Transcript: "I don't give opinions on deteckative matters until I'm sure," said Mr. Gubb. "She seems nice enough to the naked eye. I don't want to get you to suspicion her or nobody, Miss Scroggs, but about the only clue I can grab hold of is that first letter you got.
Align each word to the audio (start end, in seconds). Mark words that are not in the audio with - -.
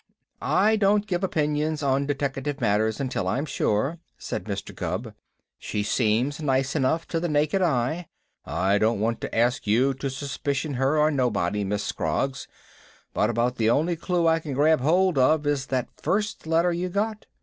"I 0.41 0.77
don't 0.77 1.05
give 1.05 1.23
opinions 1.23 1.83
on 1.83 2.07
deteckative 2.07 2.59
matters 2.59 2.99
until 2.99 3.27
I'm 3.27 3.45
sure," 3.45 3.99
said 4.17 4.45
Mr. 4.45 4.73
Gubb. 4.73 5.13
"She 5.59 5.83
seems 5.83 6.41
nice 6.41 6.75
enough 6.75 7.07
to 7.09 7.19
the 7.19 7.29
naked 7.29 7.61
eye. 7.61 8.07
I 8.43 8.79
don't 8.79 8.99
want 8.99 9.21
to 9.21 9.29
get 9.29 9.67
you 9.67 9.93
to 9.93 10.09
suspicion 10.09 10.73
her 10.73 10.97
or 10.97 11.11
nobody, 11.11 11.63
Miss 11.63 11.83
Scroggs, 11.83 12.47
but 13.13 13.29
about 13.29 13.57
the 13.57 13.69
only 13.69 13.95
clue 13.95 14.27
I 14.27 14.39
can 14.39 14.53
grab 14.53 14.81
hold 14.81 15.19
of 15.19 15.45
is 15.45 15.67
that 15.67 15.89
first 16.01 16.47
letter 16.47 16.73
you 16.73 16.89
got. 16.89 17.27